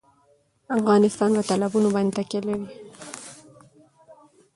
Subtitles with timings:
[0.77, 2.67] افغانستان په تالابونه باندې تکیه لري.